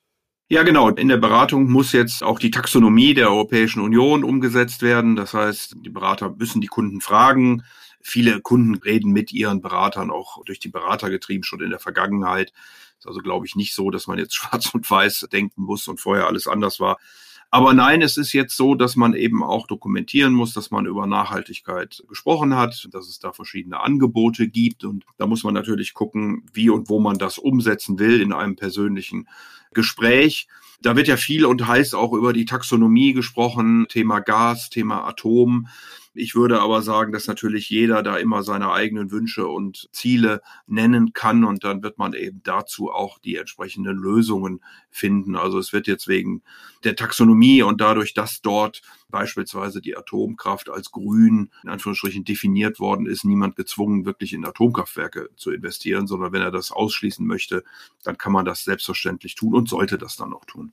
Ja, 0.50 0.62
genau. 0.62 0.88
In 0.88 1.08
der 1.08 1.18
Beratung 1.18 1.70
muss 1.70 1.92
jetzt 1.92 2.22
auch 2.22 2.38
die 2.38 2.50
Taxonomie 2.50 3.12
der 3.12 3.28
Europäischen 3.28 3.80
Union 3.80 4.24
umgesetzt 4.24 4.80
werden. 4.80 5.14
Das 5.14 5.34
heißt, 5.34 5.74
die 5.84 5.90
Berater 5.90 6.34
müssen 6.38 6.62
die 6.62 6.68
Kunden 6.68 7.02
fragen. 7.02 7.64
Viele 8.00 8.40
Kunden 8.40 8.76
reden 8.76 9.12
mit 9.12 9.32
ihren 9.32 9.60
Beratern 9.60 10.10
auch 10.10 10.42
durch 10.44 10.58
die 10.58 10.70
Berater 10.70 11.10
getrieben 11.10 11.44
schon 11.44 11.60
in 11.60 11.70
der 11.70 11.80
Vergangenheit. 11.80 12.52
Ist 12.98 13.06
also, 13.06 13.20
glaube 13.20 13.44
ich, 13.44 13.56
nicht 13.56 13.74
so, 13.74 13.90
dass 13.90 14.06
man 14.06 14.18
jetzt 14.18 14.34
schwarz 14.36 14.70
und 14.72 14.90
weiß 14.90 15.26
denken 15.30 15.62
muss 15.62 15.86
und 15.86 16.00
vorher 16.00 16.26
alles 16.26 16.46
anders 16.46 16.80
war. 16.80 16.98
Aber 17.50 17.72
nein, 17.72 18.02
es 18.02 18.18
ist 18.18 18.34
jetzt 18.34 18.56
so, 18.56 18.74
dass 18.74 18.94
man 18.94 19.14
eben 19.14 19.42
auch 19.42 19.66
dokumentieren 19.66 20.34
muss, 20.34 20.52
dass 20.52 20.70
man 20.70 20.84
über 20.84 21.06
Nachhaltigkeit 21.06 22.02
gesprochen 22.06 22.54
hat, 22.54 22.88
dass 22.92 23.08
es 23.08 23.20
da 23.20 23.32
verschiedene 23.32 23.80
Angebote 23.80 24.48
gibt. 24.48 24.84
Und 24.84 25.06
da 25.16 25.26
muss 25.26 25.44
man 25.44 25.54
natürlich 25.54 25.94
gucken, 25.94 26.44
wie 26.52 26.68
und 26.68 26.90
wo 26.90 27.00
man 27.00 27.16
das 27.16 27.38
umsetzen 27.38 27.98
will 27.98 28.20
in 28.20 28.34
einem 28.34 28.56
persönlichen 28.56 29.28
Gespräch. 29.74 30.48
Da 30.80 30.94
wird 30.94 31.08
ja 31.08 31.16
viel 31.16 31.44
und 31.44 31.66
heiß 31.66 31.94
auch 31.94 32.12
über 32.12 32.32
die 32.32 32.44
Taxonomie 32.44 33.12
gesprochen, 33.12 33.86
Thema 33.88 34.20
Gas, 34.20 34.70
Thema 34.70 35.04
Atom. 35.06 35.66
Ich 36.14 36.34
würde 36.34 36.60
aber 36.60 36.82
sagen, 36.82 37.12
dass 37.12 37.26
natürlich 37.26 37.70
jeder 37.70 38.02
da 38.02 38.16
immer 38.16 38.42
seine 38.42 38.72
eigenen 38.72 39.10
Wünsche 39.10 39.46
und 39.46 39.88
Ziele 39.92 40.40
nennen 40.66 41.12
kann 41.12 41.44
und 41.44 41.64
dann 41.64 41.82
wird 41.82 41.98
man 41.98 42.12
eben 42.12 42.40
dazu 42.42 42.90
auch 42.90 43.18
die 43.18 43.36
entsprechenden 43.36 43.96
Lösungen 43.96 44.60
finden. 44.90 45.36
Also 45.36 45.58
es 45.58 45.72
wird 45.72 45.86
jetzt 45.86 46.08
wegen 46.08 46.42
der 46.84 46.96
Taxonomie 46.96 47.62
und 47.62 47.80
dadurch, 47.80 48.14
dass 48.14 48.40
dort 48.40 48.82
beispielsweise 49.10 49.80
die 49.80 49.96
Atomkraft 49.96 50.68
als 50.70 50.90
grün 50.90 51.50
in 51.62 51.68
Anführungsstrichen 51.68 52.24
definiert 52.24 52.80
worden 52.80 53.06
ist, 53.06 53.24
niemand 53.24 53.56
gezwungen, 53.56 54.04
wirklich 54.04 54.32
in 54.32 54.44
Atomkraftwerke 54.44 55.30
zu 55.36 55.50
investieren, 55.50 56.06
sondern 56.06 56.32
wenn 56.32 56.42
er 56.42 56.50
das 56.50 56.72
ausschließen 56.72 57.26
möchte, 57.26 57.64
dann 58.04 58.18
kann 58.18 58.32
man 58.32 58.44
das 58.44 58.64
selbstverständlich 58.64 59.34
tun 59.34 59.54
und 59.54 59.68
sollte 59.68 59.98
das 59.98 60.16
dann 60.16 60.32
auch 60.32 60.44
tun. 60.44 60.72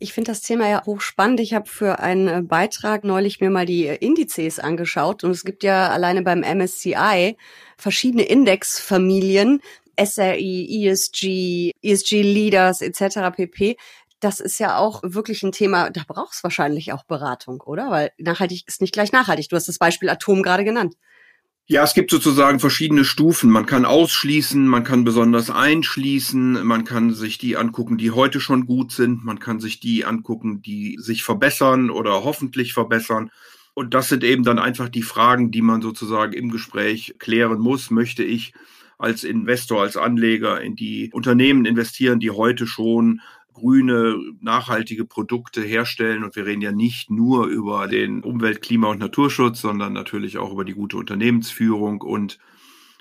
Ich 0.00 0.12
finde 0.12 0.30
das 0.30 0.42
Thema 0.42 0.68
ja 0.68 0.86
hochspannend. 0.86 1.40
Ich 1.40 1.54
habe 1.54 1.68
für 1.68 1.98
einen 1.98 2.28
äh, 2.28 2.42
Beitrag 2.42 3.02
neulich 3.02 3.40
mir 3.40 3.50
mal 3.50 3.66
die 3.66 3.86
äh, 3.86 3.96
Indizes 3.96 4.60
angeschaut 4.60 5.24
und 5.24 5.32
es 5.32 5.44
gibt 5.44 5.64
ja 5.64 5.88
alleine 5.88 6.22
beim 6.22 6.40
MSCI 6.40 7.36
verschiedene 7.76 8.22
Indexfamilien, 8.22 9.60
SRI, 10.00 10.86
ESG, 10.86 11.72
ESG 11.82 12.22
Leaders 12.22 12.80
etc. 12.80 13.34
pp. 13.34 13.76
Das 14.20 14.40
ist 14.40 14.58
ja 14.58 14.78
auch 14.78 15.02
wirklich 15.04 15.42
ein 15.42 15.52
Thema, 15.52 15.90
da 15.90 16.02
brauchst 16.06 16.42
wahrscheinlich 16.42 16.92
auch 16.92 17.04
Beratung, 17.04 17.60
oder? 17.60 17.90
Weil 17.90 18.12
nachhaltig 18.18 18.64
ist 18.66 18.80
nicht 18.80 18.92
gleich 18.92 19.12
nachhaltig. 19.12 19.48
Du 19.48 19.56
hast 19.56 19.68
das 19.68 19.78
Beispiel 19.78 20.08
Atom 20.08 20.42
gerade 20.42 20.64
genannt. 20.64 20.96
Ja, 21.70 21.84
es 21.84 21.92
gibt 21.92 22.10
sozusagen 22.10 22.60
verschiedene 22.60 23.04
Stufen. 23.04 23.50
Man 23.50 23.66
kann 23.66 23.84
ausschließen, 23.84 24.66
man 24.66 24.84
kann 24.84 25.04
besonders 25.04 25.50
einschließen, 25.50 26.66
man 26.66 26.84
kann 26.84 27.12
sich 27.12 27.36
die 27.36 27.58
angucken, 27.58 27.98
die 27.98 28.10
heute 28.10 28.40
schon 28.40 28.64
gut 28.64 28.90
sind, 28.90 29.22
man 29.22 29.38
kann 29.38 29.60
sich 29.60 29.78
die 29.78 30.06
angucken, 30.06 30.62
die 30.62 30.96
sich 30.98 31.24
verbessern 31.24 31.90
oder 31.90 32.24
hoffentlich 32.24 32.72
verbessern. 32.72 33.30
Und 33.74 33.92
das 33.92 34.08
sind 34.08 34.24
eben 34.24 34.44
dann 34.44 34.58
einfach 34.58 34.88
die 34.88 35.02
Fragen, 35.02 35.50
die 35.50 35.60
man 35.60 35.82
sozusagen 35.82 36.32
im 36.32 36.50
Gespräch 36.50 37.16
klären 37.18 37.60
muss. 37.60 37.90
Möchte 37.90 38.24
ich 38.24 38.54
als 38.96 39.22
Investor, 39.22 39.82
als 39.82 39.98
Anleger 39.98 40.62
in 40.62 40.74
die 40.74 41.10
Unternehmen 41.12 41.66
investieren, 41.66 42.18
die 42.18 42.30
heute 42.30 42.66
schon 42.66 43.20
grüne, 43.58 44.16
nachhaltige 44.40 45.04
Produkte 45.04 45.60
herstellen. 45.62 46.24
Und 46.24 46.36
wir 46.36 46.46
reden 46.46 46.62
ja 46.62 46.72
nicht 46.72 47.10
nur 47.10 47.46
über 47.46 47.88
den 47.88 48.22
Umwelt-, 48.22 48.62
Klima- 48.62 48.88
und 48.88 49.00
Naturschutz, 49.00 49.60
sondern 49.60 49.92
natürlich 49.92 50.38
auch 50.38 50.52
über 50.52 50.64
die 50.64 50.74
gute 50.74 50.96
Unternehmensführung 50.96 52.00
und 52.00 52.38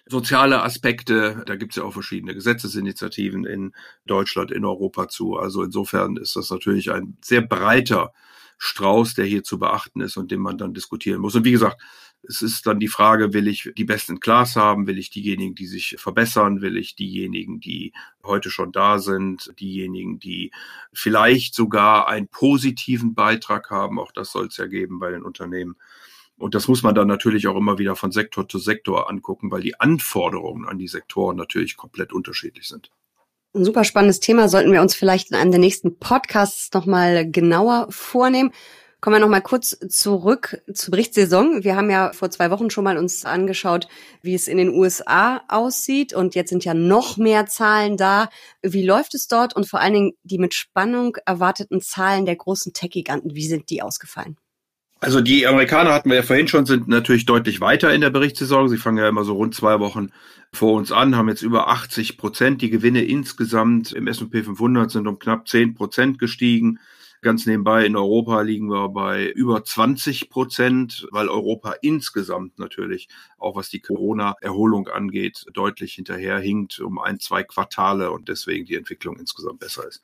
soziale 0.05 0.63
Aspekte. 0.63 1.43
Da 1.45 1.55
gibt 1.55 1.73
es 1.73 1.77
ja 1.77 1.83
auch 1.83 1.93
verschiedene 1.93 2.33
Gesetzesinitiativen 2.33 3.45
in 3.45 3.73
Deutschland, 4.05 4.51
in 4.51 4.65
Europa 4.65 5.07
zu. 5.07 5.37
Also 5.37 5.63
insofern 5.63 6.17
ist 6.17 6.35
das 6.35 6.49
natürlich 6.49 6.91
ein 6.91 7.17
sehr 7.21 7.41
breiter 7.41 8.13
Strauß, 8.57 9.13
der 9.13 9.25
hier 9.25 9.43
zu 9.43 9.59
beachten 9.59 10.01
ist 10.01 10.17
und 10.17 10.31
den 10.31 10.39
man 10.39 10.57
dann 10.57 10.73
diskutieren 10.73 11.21
muss. 11.21 11.35
Und 11.35 11.45
wie 11.45 11.51
gesagt, 11.51 11.81
es 12.23 12.41
ist 12.41 12.67
dann 12.67 12.79
die 12.79 12.87
Frage, 12.87 13.33
will 13.33 13.47
ich 13.47 13.71
die 13.77 13.85
Besten 13.85 14.19
Class 14.19 14.55
haben? 14.55 14.87
Will 14.87 14.97
ich 14.97 15.09
diejenigen, 15.09 15.55
die 15.55 15.67
sich 15.67 15.95
verbessern? 15.97 16.61
Will 16.61 16.77
ich 16.77 16.95
diejenigen, 16.95 17.59
die 17.59 17.93
heute 18.23 18.49
schon 18.49 18.71
da 18.71 18.99
sind? 18.99 19.53
Diejenigen, 19.59 20.19
die 20.19 20.51
vielleicht 20.91 21.55
sogar 21.55 22.07
einen 22.07 22.27
positiven 22.27 23.13
Beitrag 23.13 23.69
haben? 23.69 23.99
Auch 23.99 24.11
das 24.11 24.31
soll 24.31 24.47
es 24.47 24.57
ja 24.57 24.67
geben 24.67 24.99
bei 24.99 25.11
den 25.11 25.23
Unternehmen. 25.23 25.77
Und 26.37 26.53
das 26.53 26.67
muss 26.67 26.83
man 26.83 26.93
dann 26.93 27.07
natürlich 27.07 27.47
auch 27.47 27.55
immer 27.55 27.79
wieder 27.79 27.95
von 27.95 28.11
Sektor 28.11 28.47
zu 28.47 28.59
Sektor 28.59 29.09
angucken, 29.09 29.49
weil 29.49 29.61
die 29.61 29.79
Anforderungen 29.79 30.67
an 30.67 30.77
die 30.77 30.87
Sektoren 30.87 31.35
natürlich 31.35 31.77
komplett 31.77 32.13
unterschiedlich 32.13 32.67
sind. 32.67 32.91
Ein 33.55 33.65
super 33.65 33.83
spannendes 33.83 34.19
Thema 34.19 34.49
sollten 34.49 34.71
wir 34.71 34.81
uns 34.81 34.93
vielleicht 34.93 35.31
in 35.31 35.37
einem 35.37 35.51
der 35.51 35.59
nächsten 35.59 35.97
Podcasts 35.97 36.71
nochmal 36.73 37.29
genauer 37.29 37.87
vornehmen. 37.89 38.51
Kommen 38.99 39.17
wir 39.17 39.19
nochmal 39.19 39.43
kurz 39.43 39.77
zurück 39.89 40.59
zur 40.73 40.89
Berichtssaison. 40.91 41.63
Wir 41.63 41.75
haben 41.75 41.91
ja 41.91 42.13
vor 42.13 42.31
zwei 42.31 42.49
Wochen 42.49 42.71
schon 42.71 42.83
mal 42.83 42.97
uns 42.97 43.25
angeschaut, 43.25 43.87
wie 44.23 44.33
es 44.33 44.47
in 44.47 44.57
den 44.57 44.69
USA 44.69 45.43
aussieht. 45.49 46.13
Und 46.13 46.33
jetzt 46.33 46.49
sind 46.49 46.65
ja 46.65 46.73
noch 46.73 47.15
mehr 47.17 47.45
Zahlen 47.45 47.97
da. 47.97 48.29
Wie 48.63 48.83
läuft 48.83 49.13
es 49.13 49.27
dort? 49.27 49.55
Und 49.55 49.69
vor 49.69 49.81
allen 49.81 49.93
Dingen 49.93 50.13
die 50.23 50.39
mit 50.39 50.55
Spannung 50.55 51.15
erwarteten 51.27 51.79
Zahlen 51.79 52.25
der 52.25 52.37
großen 52.37 52.73
Tech-Giganten. 52.73 53.35
Wie 53.35 53.47
sind 53.47 53.69
die 53.69 53.83
ausgefallen? 53.83 54.35
Also 54.99 55.21
die 55.21 55.45
Amerikaner 55.45 55.93
hatten 55.93 56.09
wir 56.09 56.15
ja 56.15 56.23
vorhin 56.23 56.47
schon, 56.47 56.65
sind 56.65 56.87
natürlich 56.87 57.27
deutlich 57.27 57.61
weiter 57.61 57.93
in 57.93 58.01
der 58.01 58.09
Berichtssaison. 58.09 58.67
Sie 58.67 58.77
fangen 58.77 58.97
ja 58.97 59.07
immer 59.07 59.23
so 59.23 59.35
rund 59.35 59.53
zwei 59.53 59.79
Wochen 59.79 60.09
vor 60.51 60.73
uns 60.73 60.91
an, 60.91 61.15
haben 61.15 61.29
jetzt 61.29 61.43
über 61.43 61.67
80 61.67 62.17
Prozent. 62.17 62.63
Die 62.63 62.71
Gewinne 62.71 63.03
insgesamt 63.03 63.91
im 63.91 64.07
S&P 64.07 64.41
500 64.41 64.89
sind 64.89 65.07
um 65.07 65.19
knapp 65.19 65.47
10 65.47 65.75
Prozent 65.75 66.17
gestiegen. 66.17 66.79
Ganz 67.27 67.45
nebenbei 67.45 67.85
in 67.85 67.97
Europa 67.97 68.39
liegen 68.39 68.69
wir 68.69 68.87
bei 68.87 69.25
über 69.25 69.61
20 69.61 70.29
Prozent, 70.29 71.09
weil 71.11 71.27
Europa 71.27 71.75
insgesamt 71.81 72.57
natürlich, 72.57 73.09
auch 73.37 73.57
was 73.57 73.69
die 73.69 73.81
Corona-Erholung 73.81 74.87
angeht, 74.87 75.45
deutlich 75.51 75.95
hinterherhinkt 75.95 76.79
um 76.79 76.99
ein, 76.99 77.19
zwei 77.19 77.43
Quartale 77.43 78.11
und 78.11 78.29
deswegen 78.29 78.65
die 78.65 78.75
Entwicklung 78.75 79.19
insgesamt 79.19 79.59
besser 79.59 79.85
ist. 79.85 80.03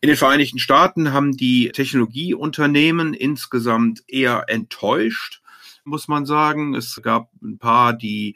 In 0.00 0.08
den 0.08 0.16
Vereinigten 0.16 0.58
Staaten 0.58 1.12
haben 1.12 1.36
die 1.36 1.70
Technologieunternehmen 1.70 3.14
insgesamt 3.14 4.02
eher 4.08 4.46
enttäuscht, 4.48 5.42
muss 5.84 6.08
man 6.08 6.26
sagen. 6.26 6.74
Es 6.74 7.00
gab 7.00 7.30
ein 7.44 7.58
paar, 7.58 7.92
die 7.92 8.34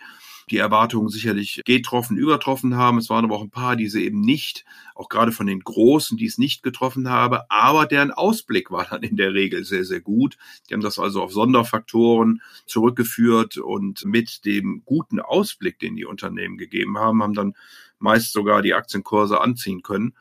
die 0.51 0.59
Erwartungen 0.59 1.09
sicherlich 1.09 1.63
getroffen, 1.65 2.17
übertroffen 2.17 2.77
haben. 2.77 2.99
Es 2.99 3.11
waren 3.11 3.25
aber 3.25 3.37
auch 3.37 3.43
ein 3.43 3.51
paar, 3.51 3.77
die 3.77 3.89
sie 3.89 4.05
eben 4.05 4.21
nicht, 4.21 4.65
auch 4.95 5.09
gerade 5.09 5.33
von 5.33 5.47
den 5.47 5.61
Großen, 5.61 6.17
die 6.17 6.27
es 6.27 6.39
nicht 6.39 6.63
getroffen 6.63 7.09
habe. 7.09 7.51
Aber 7.51 7.87
deren 7.87 8.11
Ausblick 8.11 8.71
war 8.71 8.87
dann 8.91 9.03
in 9.03 9.17
der 9.17 9.35
Regel 9.35 9.65
sehr, 9.65 9.85
sehr 9.85 10.01
gut. 10.01 10.37
Die 10.69 10.75
haben 10.75 10.81
das 10.81 10.99
also 10.99 11.23
auf 11.23 11.33
Sonderfaktoren 11.33 12.43
zurückgeführt 12.67 13.59
und 13.59 14.05
mit 14.05 14.45
dem 14.45 14.83
guten 14.85 15.21
Ausblick, 15.21 15.79
den 15.79 15.97
die 15.97 16.05
Unternehmen 16.05 16.59
gegeben 16.59 16.99
haben, 16.99 17.23
haben 17.23 17.35
dann 17.35 17.55
meist 17.99 18.33
sogar 18.33 18.63
die 18.63 18.75
Aktienkurse 18.75 19.41
anziehen 19.41 19.83
können. 19.83 20.15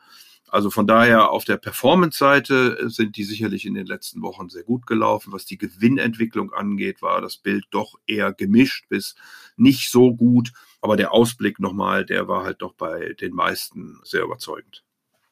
Also 0.50 0.70
von 0.70 0.86
daher 0.86 1.30
auf 1.30 1.44
der 1.44 1.56
Performance-Seite 1.56 2.90
sind 2.90 3.16
die 3.16 3.24
sicherlich 3.24 3.66
in 3.66 3.74
den 3.74 3.86
letzten 3.86 4.20
Wochen 4.22 4.48
sehr 4.48 4.64
gut 4.64 4.86
gelaufen. 4.86 5.32
Was 5.32 5.44
die 5.44 5.58
Gewinnentwicklung 5.58 6.52
angeht, 6.52 7.02
war 7.02 7.20
das 7.20 7.36
Bild 7.36 7.64
doch 7.70 7.94
eher 8.06 8.32
gemischt 8.32 8.88
bis 8.88 9.14
nicht 9.56 9.90
so 9.90 10.14
gut. 10.14 10.52
Aber 10.80 10.96
der 10.96 11.12
Ausblick 11.12 11.60
nochmal, 11.60 12.04
der 12.04 12.26
war 12.26 12.44
halt 12.44 12.62
doch 12.62 12.74
bei 12.74 13.14
den 13.20 13.32
meisten 13.32 14.00
sehr 14.02 14.22
überzeugend. 14.22 14.82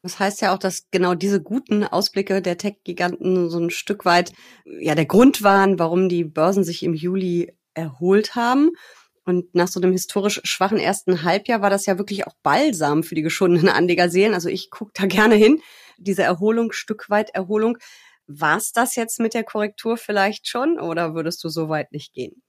Das 0.03 0.21
heißt 0.21 0.41
ja 0.41 0.55
auch, 0.55 0.59
dass 0.59 0.87
genau 0.91 1.15
diese 1.15 1.43
guten 1.43 1.83
Ausblicke 1.83 2.41
der 2.41 2.57
Tech-Giganten 2.57 3.51
so 3.51 3.59
ein 3.59 3.71
Stück 3.71 4.05
weit 4.05 4.33
ja 4.65 4.95
der 4.95 5.07
Grund 5.07 5.43
waren, 5.43 5.79
warum 5.79 6.09
die 6.09 6.25
Börsen 6.25 6.63
sich 6.63 6.85
im 6.85 6.95
Juli 6.95 7.53
erholt 7.75 8.37
haben. 8.37 8.71
Und 9.29 9.55
nach 9.55 9.69
so 9.69 9.79
einem 9.79 9.93
historisch 9.93 10.41
schwachen 10.45 10.79
ersten 10.79 11.23
Halbjahr 11.23 11.61
war 11.61 11.69
das 11.69 11.85
ja 11.85 11.99
wirklich 11.99 12.27
auch 12.27 12.33
Balsam 12.43 13.03
für 13.03 13.15
die 13.15 13.21
geschundenen 13.21 13.69
Anlegerseelen. 13.69 14.33
Also 14.33 14.49
ich 14.49 14.71
gucke 14.71 14.93
da 14.95 15.05
gerne 15.05 15.35
hin. 15.35 15.61
Diese 15.99 16.23
Erholung, 16.23 16.73
Stück 16.73 17.11
weit 17.11 17.29
Erholung. 17.35 17.77
War's 18.27 18.73
das 18.73 18.97
jetzt 18.97 19.21
mit 19.21 19.35
der 19.35 19.45
Korrektur 19.45 19.99
vielleicht 19.99 20.49
schon 20.49 20.81
oder 20.81 21.15
würdest 21.15 21.45
du 21.45 21.51
so 21.51 21.69
weit 21.69 21.93
nicht 21.93 22.15
gehen? 22.15 22.43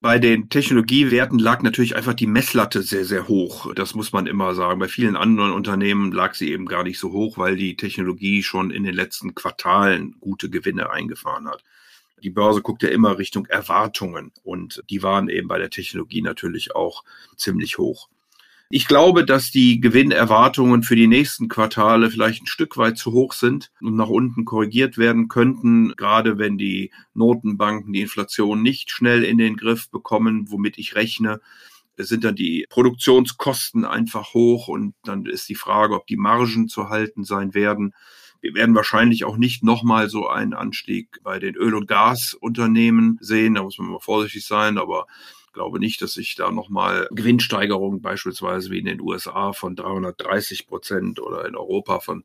Bei 0.00 0.18
den 0.18 0.48
Technologiewerten 0.48 1.38
lag 1.38 1.62
natürlich 1.62 1.94
einfach 1.94 2.14
die 2.14 2.26
Messlatte 2.26 2.82
sehr, 2.82 3.04
sehr 3.04 3.28
hoch. 3.28 3.72
Das 3.74 3.94
muss 3.94 4.12
man 4.12 4.26
immer 4.26 4.52
sagen. 4.56 4.80
Bei 4.80 4.88
vielen 4.88 5.14
anderen 5.14 5.52
Unternehmen 5.52 6.10
lag 6.10 6.34
sie 6.34 6.50
eben 6.50 6.66
gar 6.66 6.82
nicht 6.82 6.98
so 6.98 7.12
hoch, 7.12 7.38
weil 7.38 7.54
die 7.54 7.76
Technologie 7.76 8.42
schon 8.42 8.72
in 8.72 8.82
den 8.82 8.94
letzten 8.94 9.36
Quartalen 9.36 10.16
gute 10.18 10.50
Gewinne 10.50 10.90
eingefahren 10.90 11.46
hat. 11.46 11.62
Die 12.22 12.30
Börse 12.30 12.62
guckt 12.62 12.82
ja 12.82 12.88
immer 12.88 13.18
Richtung 13.18 13.46
Erwartungen 13.46 14.32
und 14.42 14.82
die 14.90 15.02
waren 15.02 15.28
eben 15.28 15.48
bei 15.48 15.58
der 15.58 15.70
Technologie 15.70 16.22
natürlich 16.22 16.74
auch 16.74 17.04
ziemlich 17.36 17.78
hoch. 17.78 18.08
Ich 18.68 18.88
glaube, 18.88 19.24
dass 19.24 19.52
die 19.52 19.80
Gewinnerwartungen 19.80 20.82
für 20.82 20.96
die 20.96 21.06
nächsten 21.06 21.48
Quartale 21.48 22.10
vielleicht 22.10 22.42
ein 22.42 22.48
Stück 22.48 22.76
weit 22.76 22.98
zu 22.98 23.12
hoch 23.12 23.32
sind 23.32 23.70
und 23.80 23.94
nach 23.94 24.08
unten 24.08 24.44
korrigiert 24.44 24.98
werden 24.98 25.28
könnten, 25.28 25.94
gerade 25.96 26.36
wenn 26.38 26.58
die 26.58 26.90
Notenbanken 27.14 27.92
die 27.92 28.00
Inflation 28.00 28.62
nicht 28.62 28.90
schnell 28.90 29.22
in 29.22 29.38
den 29.38 29.56
Griff 29.56 29.88
bekommen, 29.90 30.50
womit 30.50 30.78
ich 30.78 30.96
rechne 30.96 31.40
sind 32.04 32.24
dann 32.24 32.36
die 32.36 32.66
Produktionskosten 32.68 33.84
einfach 33.84 34.34
hoch 34.34 34.68
und 34.68 34.94
dann 35.04 35.24
ist 35.26 35.48
die 35.48 35.54
Frage, 35.54 35.94
ob 35.94 36.06
die 36.06 36.16
Margen 36.16 36.68
zu 36.68 36.88
halten 36.88 37.24
sein 37.24 37.54
werden. 37.54 37.94
Wir 38.40 38.54
werden 38.54 38.74
wahrscheinlich 38.74 39.24
auch 39.24 39.36
nicht 39.36 39.62
nochmal 39.62 40.08
so 40.08 40.28
einen 40.28 40.54
Anstieg 40.54 41.20
bei 41.22 41.38
den 41.38 41.54
Öl- 41.54 41.74
und 41.74 41.86
Gasunternehmen 41.88 43.18
sehen. 43.20 43.54
Da 43.54 43.62
muss 43.62 43.78
man 43.78 43.88
mal 43.88 44.00
vorsichtig 44.00 44.46
sein, 44.46 44.78
aber 44.78 45.06
ich 45.46 45.52
glaube 45.52 45.78
nicht, 45.78 46.02
dass 46.02 46.12
sich 46.12 46.34
da 46.34 46.50
nochmal 46.50 47.08
Gewinnsteigerungen 47.12 48.02
beispielsweise 48.02 48.70
wie 48.70 48.78
in 48.78 48.84
den 48.84 49.00
USA 49.00 49.52
von 49.52 49.74
330 49.74 50.66
Prozent 50.66 51.20
oder 51.20 51.46
in 51.46 51.56
Europa 51.56 52.00
von 52.00 52.24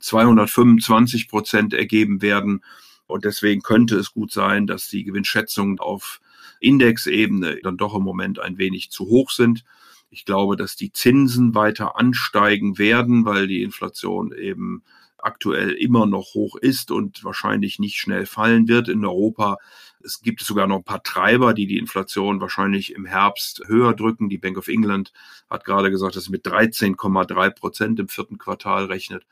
225 0.00 1.28
Prozent 1.28 1.74
ergeben 1.74 2.22
werden. 2.22 2.62
Und 3.06 3.24
deswegen 3.24 3.62
könnte 3.62 3.96
es 3.96 4.12
gut 4.12 4.32
sein, 4.32 4.66
dass 4.66 4.88
die 4.88 5.04
Gewinnschätzungen 5.04 5.78
auf 5.78 6.20
Indexebene 6.60 7.60
dann 7.62 7.76
doch 7.76 7.94
im 7.94 8.02
Moment 8.02 8.38
ein 8.38 8.58
wenig 8.58 8.90
zu 8.90 9.06
hoch 9.06 9.30
sind. 9.30 9.64
Ich 10.10 10.24
glaube, 10.24 10.56
dass 10.56 10.76
die 10.76 10.92
Zinsen 10.92 11.54
weiter 11.54 11.96
ansteigen 11.98 12.78
werden, 12.78 13.24
weil 13.24 13.46
die 13.46 13.62
Inflation 13.62 14.32
eben 14.32 14.82
aktuell 15.22 15.70
immer 15.70 16.06
noch 16.06 16.34
hoch 16.34 16.56
ist 16.56 16.90
und 16.90 17.24
wahrscheinlich 17.24 17.78
nicht 17.78 17.96
schnell 17.96 18.26
fallen 18.26 18.68
wird 18.68 18.88
in 18.88 19.04
Europa. 19.04 19.58
Es 20.04 20.20
gibt 20.20 20.40
sogar 20.40 20.66
noch 20.66 20.78
ein 20.78 20.84
paar 20.84 21.02
Treiber, 21.02 21.54
die 21.54 21.66
die 21.66 21.78
Inflation 21.78 22.40
wahrscheinlich 22.40 22.94
im 22.94 23.06
Herbst 23.06 23.62
höher 23.66 23.94
drücken. 23.94 24.28
Die 24.28 24.38
Bank 24.38 24.58
of 24.58 24.68
England 24.68 25.12
hat 25.48 25.64
gerade 25.64 25.90
gesagt, 25.90 26.16
dass 26.16 26.24
sie 26.24 26.32
mit 26.32 26.44
13,3 26.44 27.50
Prozent 27.50 28.00
im 28.00 28.08
vierten 28.08 28.38
Quartal 28.38 28.86
rechnet. 28.86 29.24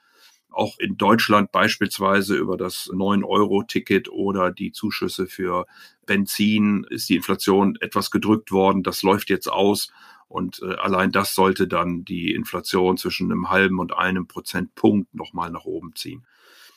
Auch 0.51 0.79
in 0.79 0.97
Deutschland 0.97 1.53
beispielsweise 1.53 2.37
über 2.37 2.57
das 2.57 2.91
9-Euro-Ticket 2.93 4.11
oder 4.11 4.51
die 4.51 4.73
Zuschüsse 4.73 5.27
für 5.27 5.67
Benzin 6.07 6.87
ist 6.91 7.09
die 7.09 7.17
Inflation 7.17 7.77
etwas 7.81 8.11
gedrückt 8.11 8.51
worden. 8.51 8.83
Das 8.83 9.03
läuft 9.03 9.31
jetzt 9.31 9.49
aus. 9.49 9.93
Und 10.29 10.61
äh, 10.63 10.75
allein 10.75 11.13
das 11.13 11.35
sollte 11.35 11.67
dann 11.67 12.05
die 12.05 12.33
Inflation 12.33 12.97
zwischen 12.97 13.31
einem 13.31 13.51
halben 13.51 13.79
und 13.79 13.97
einem 13.97 14.27
Prozentpunkt 14.27 15.15
nochmal 15.15 15.51
nach 15.51 15.65
oben 15.65 15.95
ziehen. 15.95 16.25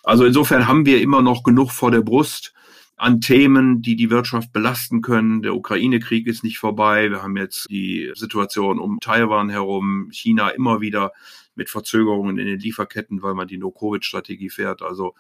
Also 0.04 0.26
insofern 0.26 0.68
haben 0.68 0.86
wir 0.86 1.02
immer 1.02 1.22
noch 1.22 1.44
genug 1.44 1.72
vor 1.72 1.92
der 1.92 2.02
Brust 2.02 2.54
an 2.96 3.22
Themen, 3.22 3.82
die 3.82 3.96
die 3.96 4.10
Wirtschaft 4.10 4.54
belasten 4.54 5.02
können. 5.02 5.42
Der 5.42 5.56
Ukraine-Krieg 5.56 6.28
ist 6.28 6.44
nicht 6.44 6.60
vorbei. 6.60 7.10
Wir 7.10 7.24
haben 7.24 7.38
jetzt 7.38 7.70
die 7.70 8.12
Situation 8.16 8.80
um 8.80 9.00
Taiwan 9.00 9.50
herum, 9.50 10.10
China 10.12 10.50
immer 10.50 10.82
wieder 10.82 11.12
mit 11.56 11.70
Verzögerungen 11.70 12.38
in 12.38 12.48
den 12.48 12.60
Lieferketten, 12.60 13.22
weil 13.22 13.34
man 13.34 13.48
die 13.48 13.58
No-Covid-Strategie 13.58 14.50
fährt. 14.50 14.82
Also 14.82 15.16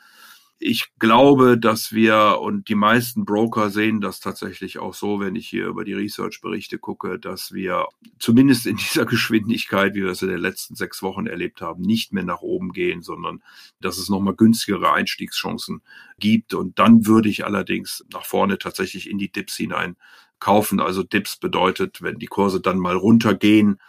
ich 0.65 0.87
glaube, 0.97 1.57
dass 1.57 1.91
wir 1.91 2.39
und 2.41 2.69
die 2.69 2.75
meisten 2.75 3.25
Broker 3.25 3.69
sehen 3.69 3.99
das 3.99 4.21
tatsächlich 4.21 4.79
auch 4.79 4.93
so, 4.93 5.19
wenn 5.19 5.35
ich 5.35 5.49
hier 5.49 5.67
über 5.67 5.83
die 5.83 5.93
Research-Berichte 5.93 6.79
gucke, 6.79 7.19
dass 7.19 7.51
wir 7.51 7.87
zumindest 8.17 8.65
in 8.65 8.77
dieser 8.77 9.05
Geschwindigkeit, 9.05 9.93
wie 9.93 10.03
wir 10.03 10.11
es 10.11 10.21
in 10.21 10.29
den 10.29 10.39
letzten 10.39 10.75
sechs 10.75 11.03
Wochen 11.03 11.27
erlebt 11.27 11.61
haben, 11.61 11.81
nicht 11.81 12.13
mehr 12.13 12.23
nach 12.23 12.41
oben 12.41 12.71
gehen, 12.71 13.01
sondern 13.01 13.43
dass 13.81 13.97
es 13.97 14.07
nochmal 14.07 14.35
günstigere 14.35 14.93
Einstiegschancen 14.93 15.81
gibt. 16.17 16.53
Und 16.53 16.79
dann 16.79 17.05
würde 17.05 17.27
ich 17.27 17.45
allerdings 17.45 18.05
nach 18.13 18.25
vorne 18.25 18.57
tatsächlich 18.57 19.09
in 19.09 19.17
die 19.17 19.31
Dips 19.31 19.57
hinein 19.57 19.97
kaufen. 20.39 20.79
Also 20.79 21.03
Dips 21.03 21.37
bedeutet, 21.37 22.01
wenn 22.01 22.19
die 22.19 22.27
Kurse 22.27 22.61
dann 22.61 22.79
mal 22.79 22.95
runtergehen, 22.95 23.79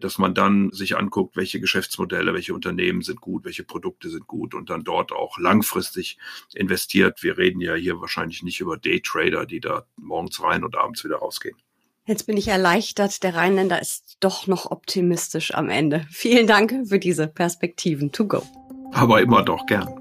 dass 0.00 0.18
man 0.18 0.34
dann 0.34 0.70
sich 0.70 0.96
anguckt, 0.96 1.36
welche 1.36 1.60
Geschäftsmodelle, 1.60 2.34
welche 2.34 2.54
Unternehmen 2.54 3.02
sind 3.02 3.20
gut, 3.20 3.44
welche 3.44 3.64
Produkte 3.64 4.08
sind 4.10 4.26
gut 4.26 4.54
und 4.54 4.70
dann 4.70 4.84
dort 4.84 5.12
auch 5.12 5.38
langfristig 5.38 6.18
investiert. 6.54 7.22
Wir 7.22 7.38
reden 7.38 7.60
ja 7.60 7.74
hier 7.74 8.00
wahrscheinlich 8.00 8.42
nicht 8.42 8.60
über 8.60 8.76
Daytrader, 8.76 9.46
die 9.46 9.60
da 9.60 9.84
morgens 9.96 10.42
rein 10.42 10.64
und 10.64 10.76
abends 10.76 11.04
wieder 11.04 11.16
rausgehen. 11.16 11.56
Jetzt 12.06 12.26
bin 12.26 12.38
ich 12.38 12.48
erleichtert, 12.48 13.22
der 13.22 13.34
Rheinländer 13.34 13.82
ist 13.82 14.16
doch 14.20 14.46
noch 14.46 14.70
optimistisch 14.70 15.54
am 15.54 15.68
Ende. 15.68 16.06
Vielen 16.10 16.46
Dank 16.46 16.88
für 16.88 16.98
diese 16.98 17.28
Perspektiven. 17.28 18.12
To 18.12 18.26
go. 18.26 18.42
Aber 18.92 19.20
immer 19.20 19.42
doch 19.42 19.66
gern. 19.66 19.97